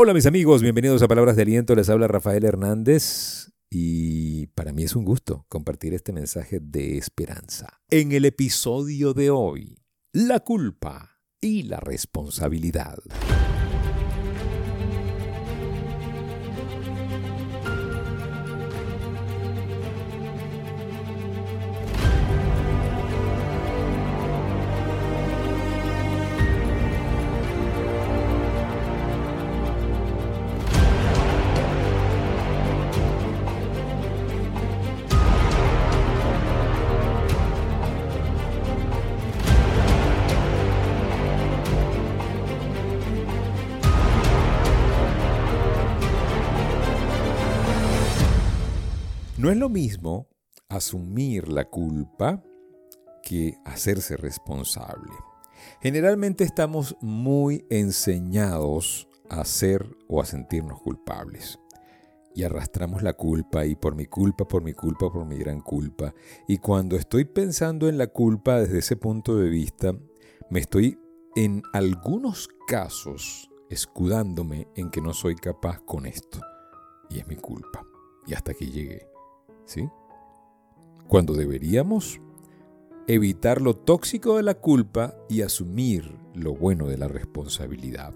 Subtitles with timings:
[0.00, 4.84] Hola mis amigos, bienvenidos a Palabras de Aliento, les habla Rafael Hernández y para mí
[4.84, 7.80] es un gusto compartir este mensaje de esperanza.
[7.90, 9.82] En el episodio de hoy,
[10.12, 12.98] la culpa y la responsabilidad.
[49.48, 50.28] No es lo mismo
[50.68, 52.44] asumir la culpa
[53.22, 55.14] que hacerse responsable.
[55.80, 61.58] Generalmente estamos muy enseñados a ser o a sentirnos culpables.
[62.34, 66.12] Y arrastramos la culpa y por mi culpa, por mi culpa, por mi gran culpa.
[66.46, 69.94] Y cuando estoy pensando en la culpa desde ese punto de vista,
[70.50, 70.98] me estoy
[71.36, 76.38] en algunos casos escudándome en que no soy capaz con esto.
[77.08, 77.82] Y es mi culpa.
[78.26, 79.08] Y hasta aquí llegué.
[79.68, 79.88] ¿Sí?
[81.06, 82.20] Cuando deberíamos
[83.06, 88.14] evitar lo tóxico de la culpa y asumir lo bueno de la responsabilidad.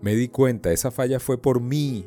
[0.00, 2.06] Me di cuenta, esa falla fue por mí,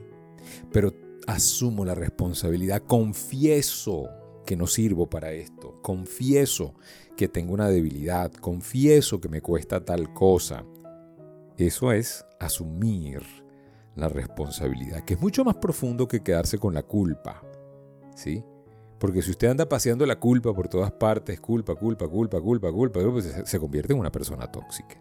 [0.71, 0.93] pero
[1.27, 4.09] asumo la responsabilidad, confieso
[4.45, 6.73] que no sirvo para esto, confieso
[7.15, 10.65] que tengo una debilidad, confieso que me cuesta tal cosa.
[11.57, 13.21] Eso es asumir
[13.95, 17.43] la responsabilidad, que es mucho más profundo que quedarse con la culpa.
[18.15, 18.43] ¿Sí?
[19.03, 23.01] Porque si usted anda paseando la culpa por todas partes, culpa, culpa, culpa, culpa, culpa,
[23.11, 24.95] pues se convierte en una persona tóxica.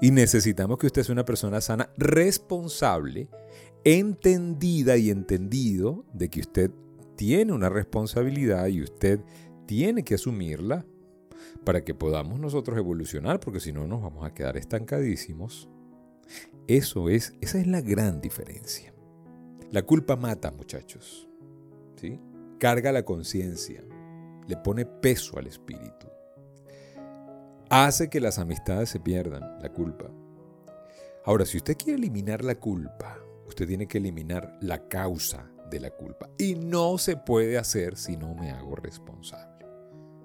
[0.00, 3.28] Y necesitamos que usted sea una persona sana, responsable,
[3.84, 6.72] entendida y entendido de que usted
[7.14, 9.20] tiene una responsabilidad y usted
[9.66, 10.84] tiene que asumirla
[11.62, 15.68] para que podamos nosotros evolucionar, porque si no nos vamos a quedar estancadísimos.
[16.66, 18.92] Eso es, esa es la gran diferencia.
[19.70, 21.28] La culpa mata, muchachos.
[21.94, 22.18] ¿Sí?
[22.58, 23.84] Carga la conciencia,
[24.46, 26.06] le pone peso al espíritu,
[27.68, 30.10] hace que las amistades se pierdan, la culpa.
[31.24, 35.90] Ahora, si usted quiere eliminar la culpa, usted tiene que eliminar la causa de la
[35.90, 36.30] culpa.
[36.38, 39.66] Y no se puede hacer si no me hago responsable.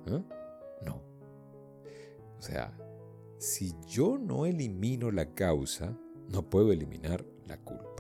[0.07, 0.23] ¿eh?
[0.85, 1.01] No.
[2.37, 2.77] O sea,
[3.39, 5.97] si yo no elimino la causa,
[6.29, 7.90] no puedo eliminar la culpa.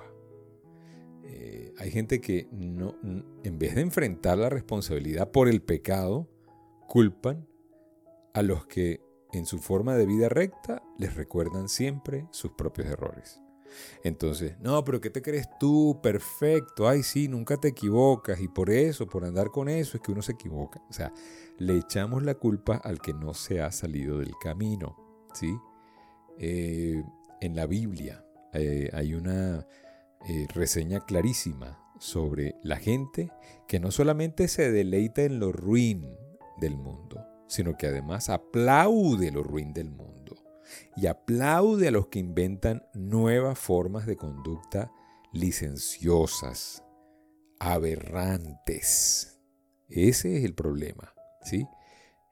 [1.33, 6.29] Eh, hay gente que no, en vez de enfrentar la responsabilidad por el pecado,
[6.89, 7.47] culpan
[8.33, 13.41] a los que en su forma de vida recta les recuerdan siempre sus propios errores.
[14.03, 16.01] Entonces, no, pero ¿qué te crees tú?
[16.03, 20.11] Perfecto, ay sí, nunca te equivocas y por eso, por andar con eso es que
[20.11, 20.81] uno se equivoca.
[20.89, 21.13] O sea,
[21.59, 24.97] le echamos la culpa al que no se ha salido del camino,
[25.33, 25.55] ¿sí?
[26.37, 27.01] Eh,
[27.39, 29.65] en la Biblia eh, hay una
[30.27, 33.31] eh, reseña clarísima sobre la gente
[33.67, 36.15] que no solamente se deleita en lo ruin
[36.57, 40.35] del mundo, sino que además aplaude lo ruin del mundo
[40.95, 44.91] y aplaude a los que inventan nuevas formas de conducta
[45.33, 46.83] licenciosas,
[47.59, 49.39] aberrantes.
[49.87, 51.67] Ese es el problema, ¿sí?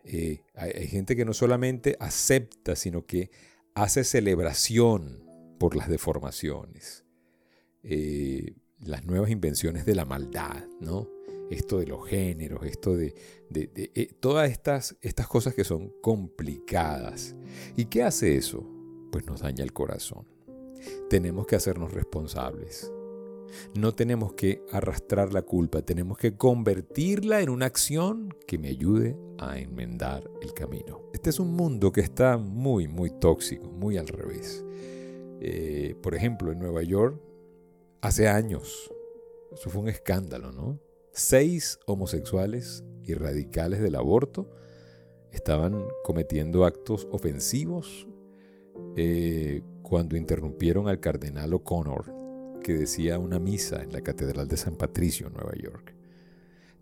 [0.04, 3.32] Eh, hay gente que no solamente acepta, sino que
[3.76, 5.26] hace celebración
[5.60, 7.06] por las deformaciones.
[7.84, 11.08] Eh, las nuevas invenciones de la maldad, ¿no?
[11.50, 13.16] Esto de los géneros, esto de,
[13.54, 17.36] eh, todas estas, estas cosas que son complicadas.
[17.76, 18.66] ¿Y qué hace eso?
[19.12, 20.28] Pues nos daña el corazón.
[21.10, 22.92] Tenemos que hacernos responsables.
[23.76, 29.18] No tenemos que arrastrar la culpa, tenemos que convertirla en una acción que me ayude
[29.40, 31.02] a enmendar el camino.
[31.14, 34.64] Este es un mundo que está muy, muy tóxico, muy al revés.
[35.42, 37.20] Eh, por ejemplo, en Nueva York
[38.02, 38.90] Hace años,
[39.52, 40.80] eso fue un escándalo, ¿no?
[41.12, 44.50] Seis homosexuales y radicales del aborto
[45.34, 48.08] estaban cometiendo actos ofensivos
[48.96, 52.06] eh, cuando interrumpieron al cardenal O'Connor,
[52.64, 55.94] que decía una misa en la Catedral de San Patricio, Nueva York.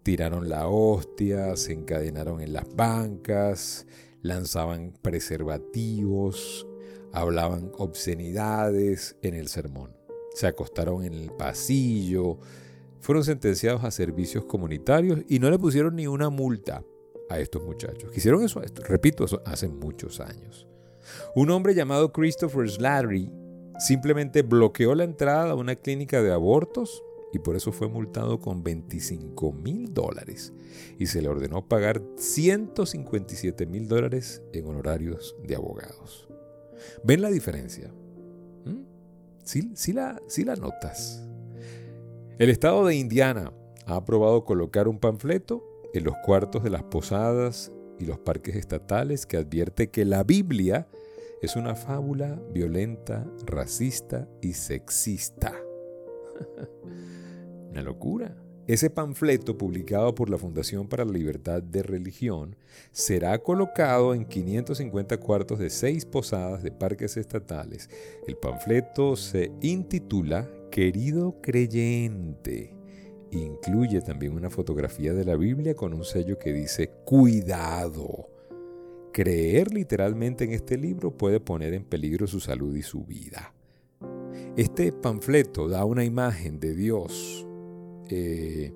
[0.03, 3.87] Tiraron la hostia, se encadenaron en las bancas,
[4.21, 6.67] lanzaban preservativos,
[7.11, 9.96] hablaban obscenidades en el sermón
[10.37, 12.37] se acostaron en el pasillo,
[12.99, 16.83] fueron sentenciados a servicios comunitarios y no le pusieron ni una multa
[17.27, 18.15] a estos muchachos.
[18.15, 20.67] Hicieron eso, repito, eso hace muchos años.
[21.33, 23.31] Un hombre llamado Christopher Slattery
[23.79, 27.03] simplemente bloqueó la entrada a una clínica de abortos
[27.33, 30.53] y por eso fue multado con 25 mil dólares
[30.99, 36.29] y se le ordenó pagar 157 mil dólares en honorarios de abogados.
[37.03, 37.91] ¿Ven la diferencia?
[38.65, 38.96] ¿Mm?
[39.47, 41.25] ¿Sí, la, ¿Sí la notas?
[42.37, 43.53] El estado de Indiana
[43.85, 45.63] ha aprobado colocar un panfleto
[45.93, 50.89] en los cuartos de las posadas y los parques estatales que advierte que la Biblia
[51.41, 55.53] es una fábula violenta, racista y sexista.
[57.69, 58.35] una locura.
[58.67, 62.57] Ese panfleto, publicado por la Fundación para la Libertad de Religión,
[62.91, 67.89] será colocado en 550 cuartos de seis posadas de parques estatales.
[68.27, 72.75] El panfleto se intitula Querido creyente.
[73.31, 78.27] Incluye también una fotografía de la Biblia con un sello que dice Cuidado.
[79.13, 83.53] Creer literalmente en este libro puede poner en peligro su salud y su vida.
[84.57, 87.46] Este panfleto da una imagen de Dios
[88.09, 88.73] eh,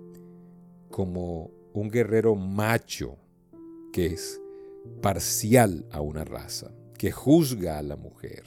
[0.89, 3.17] como un guerrero macho
[3.93, 4.41] que es
[5.01, 8.43] parcial a una raza, que juzga a la mujer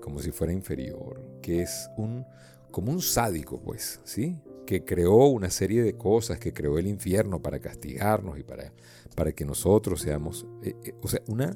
[0.00, 2.26] como si fuera inferior, que es un
[2.72, 4.36] como un sádico, pues, ¿sí?
[4.66, 8.72] Que creó una serie de cosas, que creó el infierno para castigarnos y para,
[9.14, 11.54] para que nosotros seamos, eh, eh, o sea, una,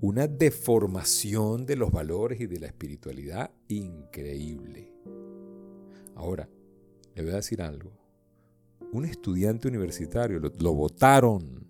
[0.00, 4.92] una deformación de los valores y de la espiritualidad increíble.
[6.16, 6.48] Ahora,
[7.16, 7.90] le voy a decir algo.
[8.92, 11.66] Un estudiante universitario lo, votaron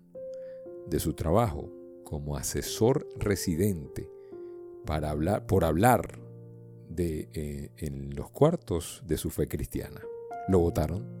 [0.87, 1.71] de su trabajo
[2.03, 4.09] como asesor residente
[4.85, 6.19] para hablar, por hablar
[6.89, 10.01] de, eh, en los cuartos de su fe cristiana.
[10.49, 11.17] Lo votaron.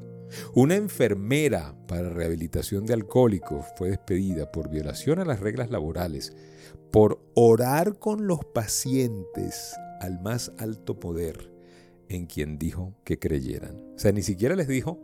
[0.53, 6.35] Una enfermera para rehabilitación de alcohólicos fue despedida por violación a las reglas laborales,
[6.91, 11.56] por orar con los pacientes al más alto poder
[12.09, 13.93] en quien dijo que creyeran.
[13.95, 14.99] O sea, ni siquiera les dijo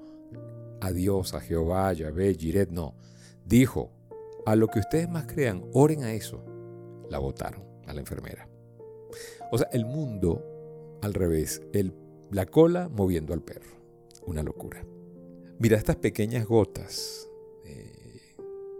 [0.82, 2.96] a Dios, a Jehová, a Yahvé, Jiret, no.
[3.46, 3.92] Dijo,
[4.46, 6.44] a lo que ustedes más crean, oren a eso.
[7.10, 8.50] La votaron, a la enfermera.
[9.52, 11.62] O sea, el mundo al revés,
[12.32, 13.72] la cola moviendo al perro.
[14.26, 14.86] Una locura.
[15.60, 17.30] Mira estas pequeñas gotas
[17.66, 18.36] eh,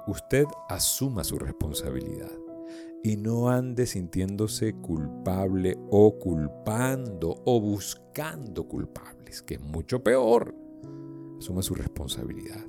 [0.06, 2.30] Usted asuma su responsabilidad
[3.02, 10.54] y no ande sintiéndose culpable o culpando o buscando culpables, que es mucho peor.
[11.38, 12.64] Asuma su responsabilidad.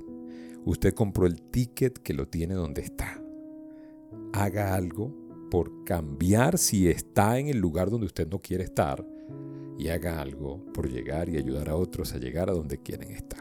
[0.64, 3.22] Usted compró el ticket que lo tiene donde está.
[4.32, 5.14] Haga algo
[5.50, 9.04] por cambiar si está en el lugar donde usted no quiere estar
[9.80, 13.40] y haga algo por llegar y ayudar a otros a llegar a donde quieren estar.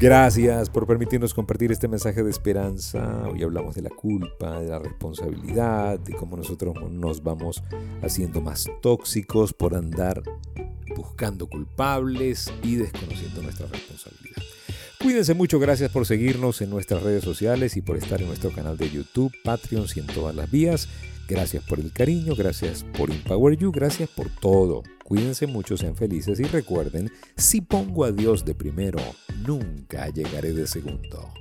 [0.00, 3.24] Gracias por permitirnos compartir este mensaje de esperanza.
[3.28, 7.64] Hoy hablamos de la culpa, de la responsabilidad, de cómo nosotros nos vamos
[8.00, 10.22] haciendo más tóxicos por andar
[10.94, 14.37] buscando culpables y desconociendo nuestra responsabilidad.
[15.00, 18.76] Cuídense mucho, gracias por seguirnos en nuestras redes sociales y por estar en nuestro canal
[18.76, 20.88] de YouTube, Patreon y en todas las vías.
[21.28, 24.82] Gracias por el cariño, gracias por Empower You, gracias por todo.
[25.04, 28.98] Cuídense mucho, sean felices y recuerden, si pongo a Dios de primero,
[29.46, 31.32] nunca llegaré de segundo.